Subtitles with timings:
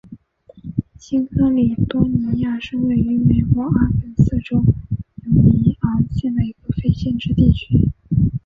[0.97, 7.91] 新喀里多尼亚是位于美国阿肯色州犹尼昂县的一个非建制地区。